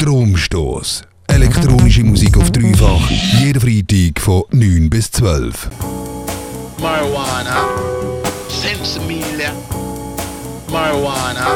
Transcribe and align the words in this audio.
Stromstoß. 0.00 1.02
Elektronische 1.26 2.04
Musik 2.04 2.36
auf 2.36 2.52
dreifach. 2.52 3.10
Jeden 3.40 3.60
Freitag 3.60 4.22
von 4.22 4.44
9 4.52 4.88
bis 4.88 5.10
12. 5.10 5.70
Marijuana, 6.80 7.68
Sensimilia. 8.48 9.50
Marijuana, 10.70 11.48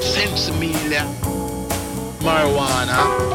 Sensimilia. 0.00 1.04
Marijuana. 2.24 3.30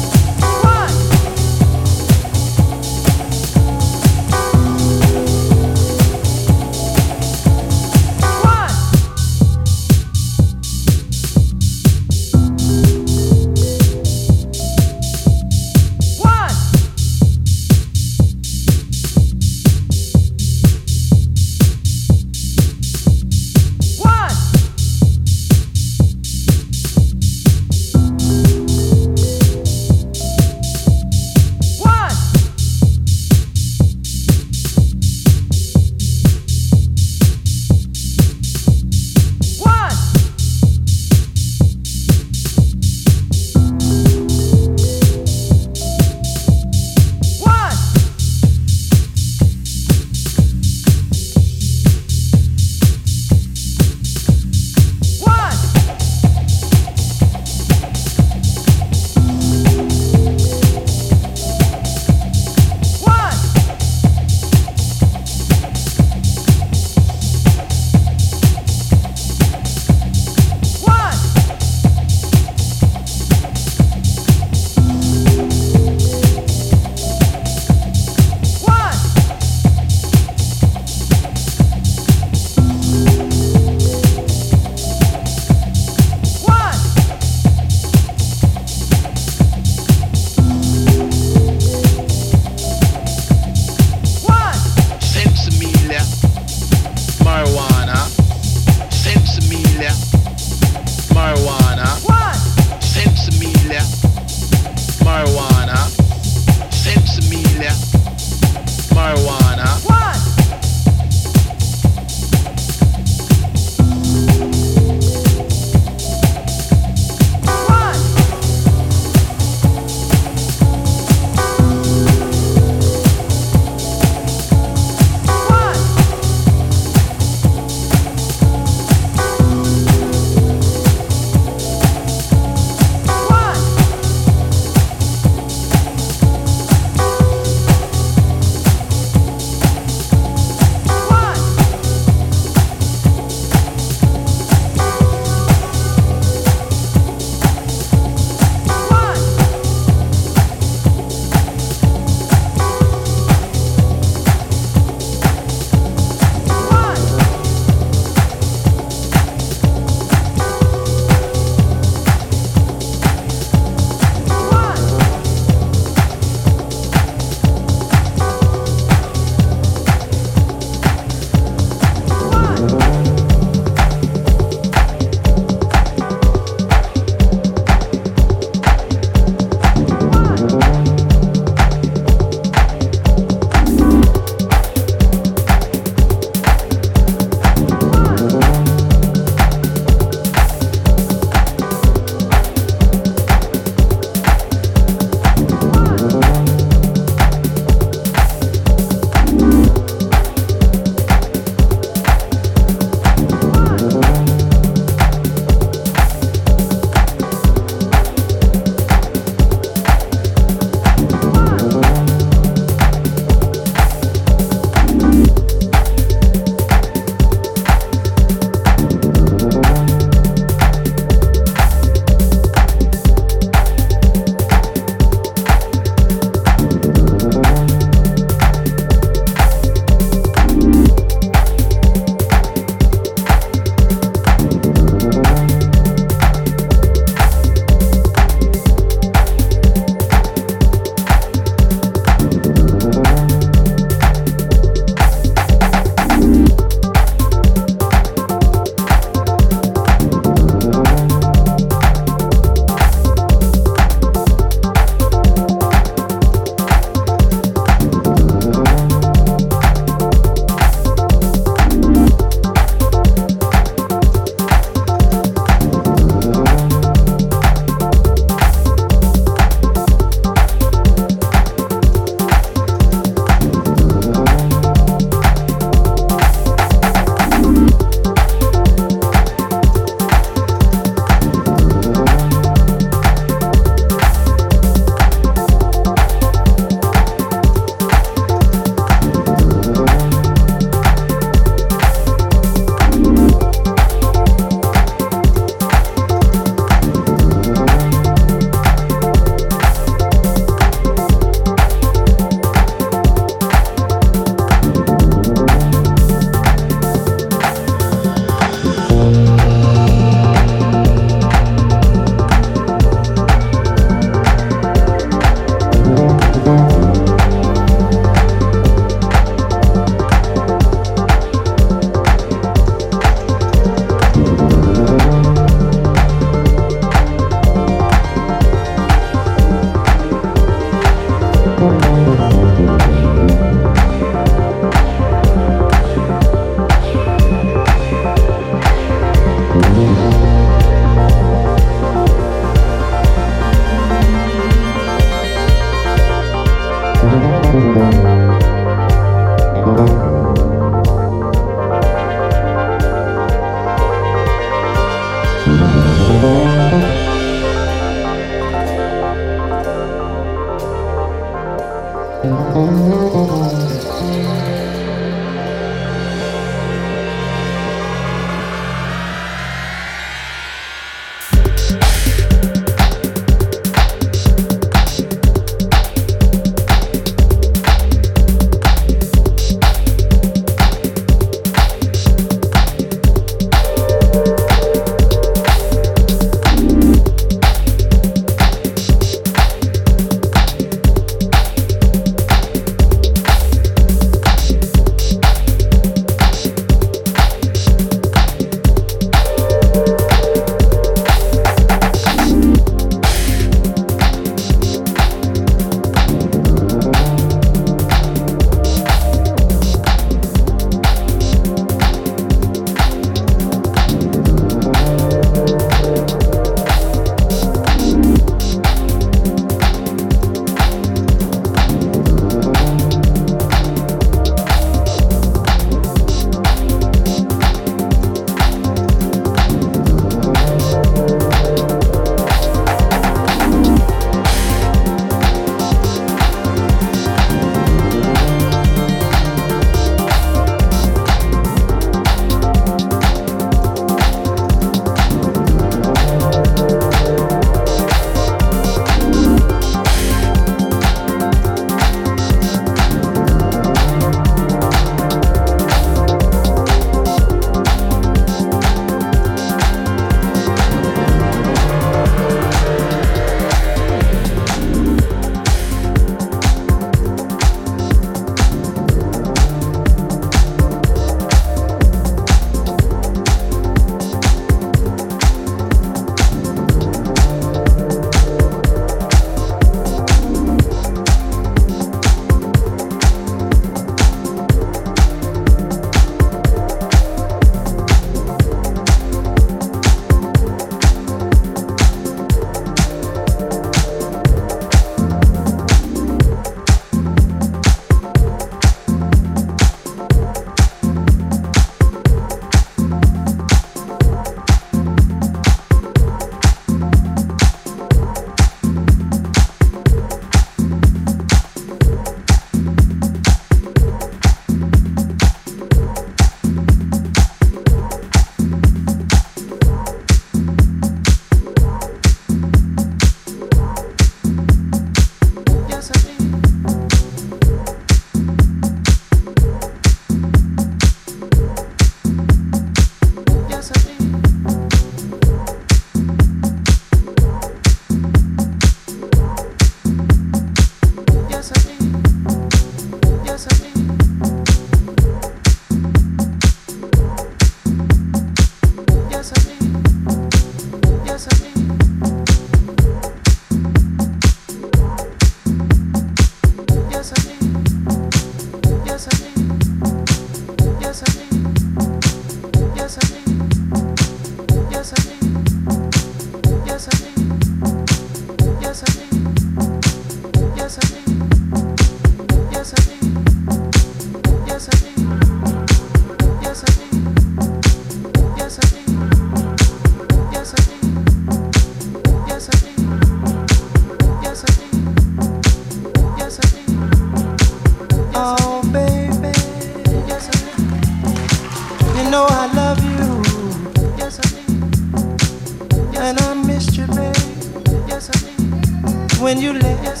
You 599.41 599.53
to 599.53 600.00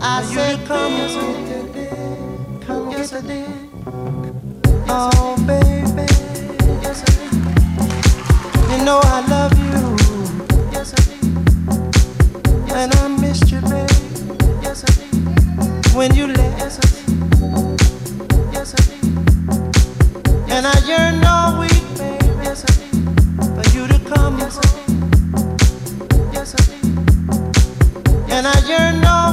I 0.00 0.22
said, 0.22 0.66
come 0.66 0.92
yes, 0.92 1.14
I 1.16 1.22
did. 1.72 2.62
Come 2.66 2.90
yes, 2.90 3.12
I 3.12 3.20
did. 3.20 3.48
Oh, 4.88 5.36
baby. 5.46 6.06
You 8.70 8.84
know 8.84 9.00
I 9.02 9.20
love 9.28 9.52
you. 9.58 9.96
Yes, 10.72 10.94
I 10.94 10.96
did. 11.08 12.72
And 12.72 12.94
I 12.94 13.08
missed 13.08 13.50
you, 13.50 13.60
babe. 13.62 13.90
Yes, 14.62 14.84
I 14.84 14.90
did. 14.94 15.94
When 15.94 16.14
you 16.14 16.26
left. 16.28 16.58
Yes, 16.58 16.78
I 16.78 16.82
did. 16.94 17.08
Yes, 18.52 18.74
I 18.74 18.80
did. 18.88 19.04
And 20.50 20.66
I 20.66 20.78
yearned 20.86 21.24
all 21.24 21.58
week, 21.60 21.84
babe. 21.98 22.22
Yes, 22.42 22.64
I 22.64 22.72
did. 22.78 22.92
For 23.54 23.64
you 23.76 23.86
to 23.88 23.98
come 24.08 24.38
yes, 24.38 24.56
home. 24.56 25.08
Yes, 26.32 26.54
I 26.54 26.62
did. 26.70 26.84
And 28.30 28.46
I 28.46 28.58
yearned 28.68 29.04
all 29.04 29.27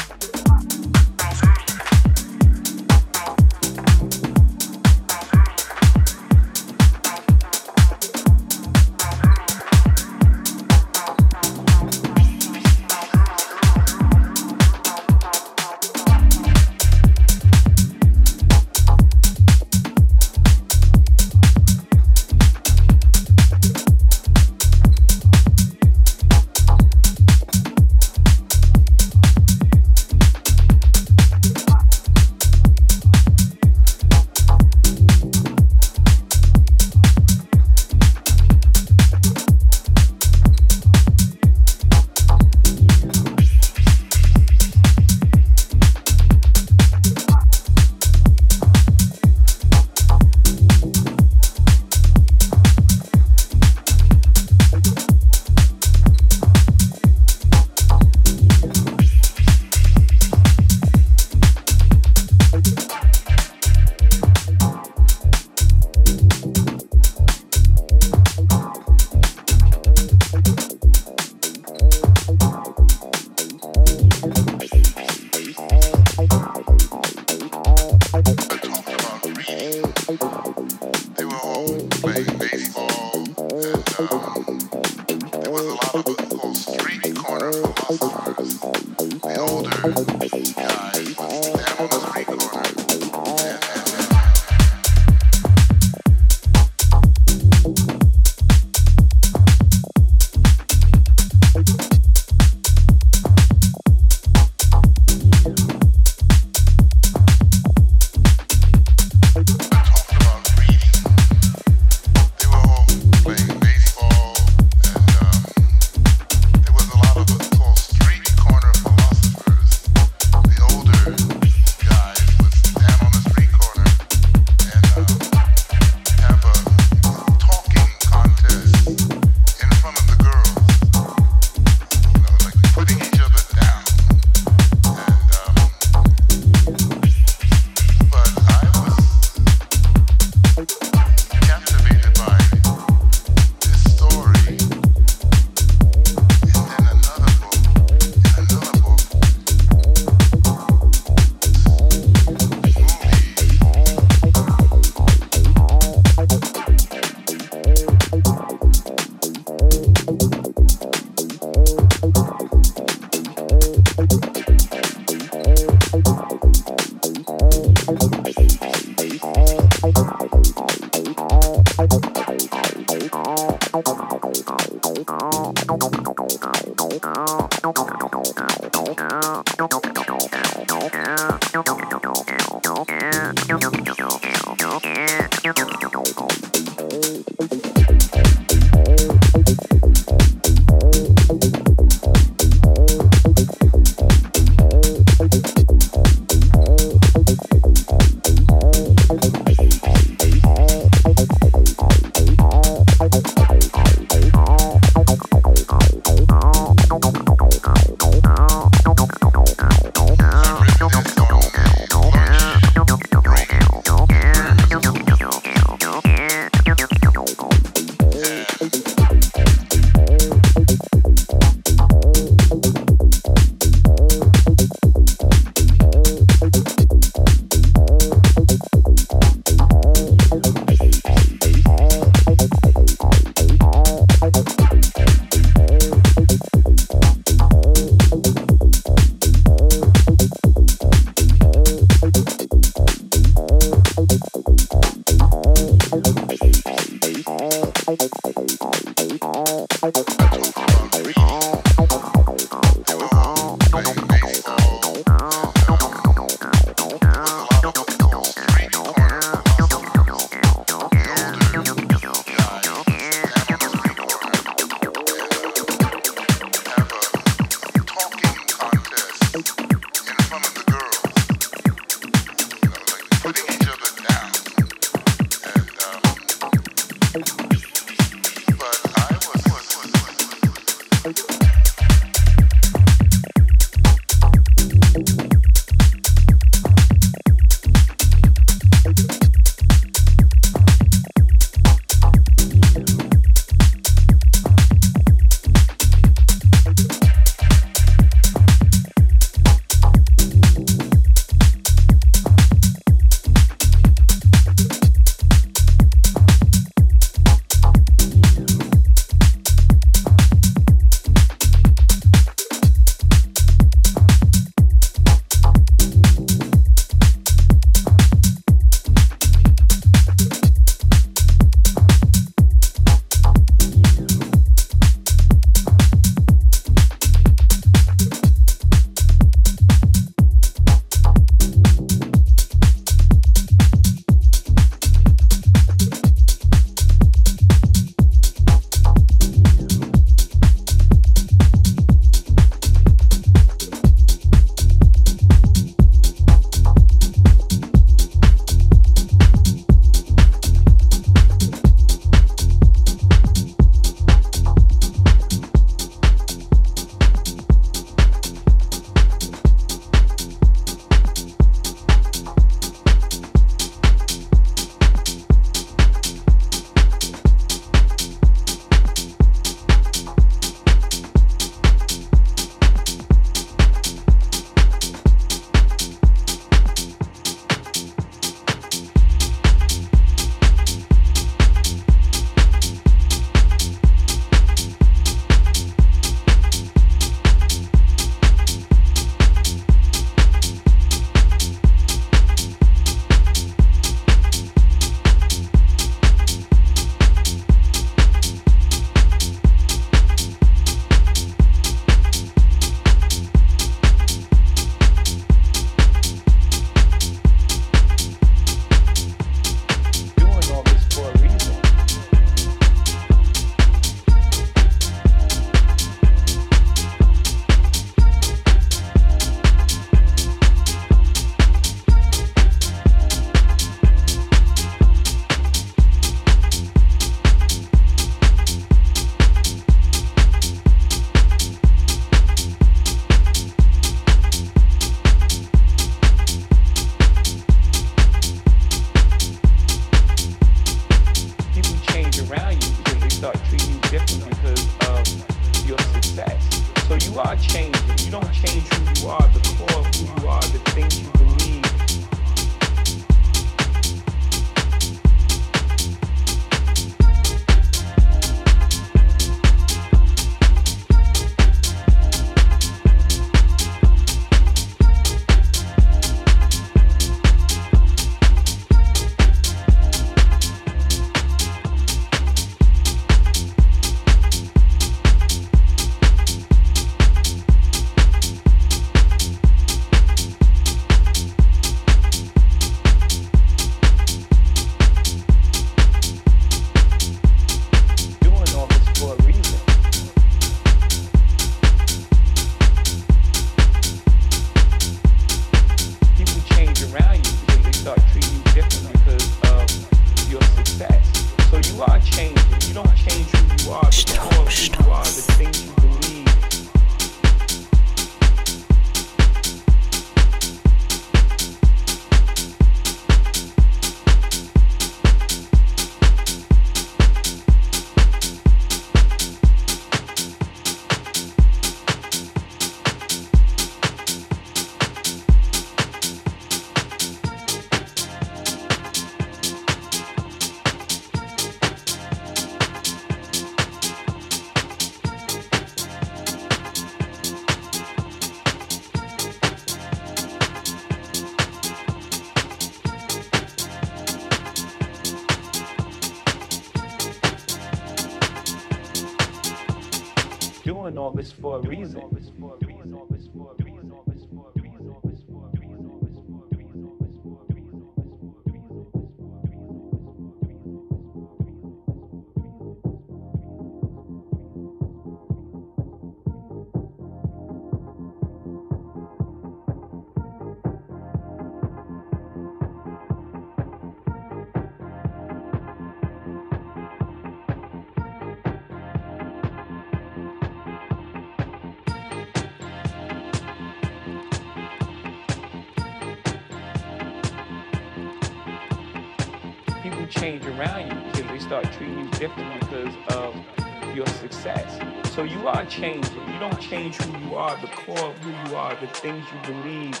change 590.06 590.44
around 590.46 590.90
you 590.90 591.12
because 591.12 591.30
they 591.30 591.38
start 591.38 591.64
treating 591.72 591.98
you 591.98 592.10
differently 592.12 592.58
because 592.60 592.94
of 593.14 593.96
your 593.96 594.06
success. 594.06 594.80
So 595.14 595.22
you 595.22 595.46
are 595.46 595.64
changing. 595.66 596.14
You 596.32 596.38
don't 596.40 596.60
change 596.60 596.96
who 596.96 597.28
you 597.28 597.34
are, 597.36 597.56
the 597.60 597.68
core 597.68 598.10
of 598.10 598.18
who 598.18 598.30
you 598.50 598.56
are, 598.56 598.74
the 598.80 598.86
things 598.88 599.24
you 599.32 599.54
believe, 599.54 600.00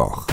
Mittwoch. 0.00 0.29